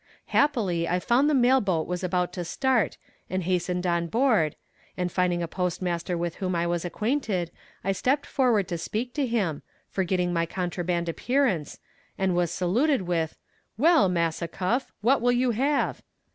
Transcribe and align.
Happily 0.33 0.87
I 0.87 0.99
found 0.99 1.29
the 1.29 1.35
mail 1.35 1.61
boat 1.61 1.85
was 1.85 2.03
about 2.03 2.33
to 2.33 2.43
start, 2.43 2.97
and 3.29 3.43
hastened 3.43 3.85
on 3.85 4.07
board, 4.07 4.55
and 4.97 5.11
finding 5.11 5.43
a 5.43 5.47
Postmaster 5.47 6.17
with 6.17 6.37
whom 6.37 6.55
I 6.55 6.65
was 6.65 6.83
acquainted, 6.83 7.51
I 7.83 7.91
stepped 7.91 8.25
forward 8.25 8.67
to 8.69 8.79
speak 8.79 9.13
to 9.13 9.27
him, 9.27 9.61
forgetting 9.91 10.33
my 10.33 10.47
contraband 10.47 11.07
appearance, 11.07 11.77
and 12.17 12.35
was 12.35 12.49
saluted 12.49 13.03
with 13.03 13.37
"Well, 13.77 14.09
Massa 14.09 14.47
Cuff 14.47 14.91
what 15.01 15.21
will 15.21 15.33
you 15.33 15.51
have?" 15.51 16.01